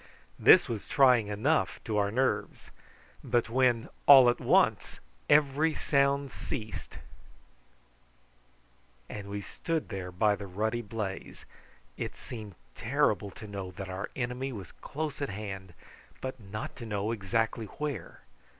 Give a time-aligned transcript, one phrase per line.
[0.39, 2.71] This was trying enough to our nerves;
[3.23, 6.97] but when, all at once, every sound ceased,
[9.07, 11.45] and we stood there by the ruddy blaze,
[11.97, 15.75] it seemed terrible to know that our enemy was close at hand,
[16.19, 18.21] but not to know exactly where.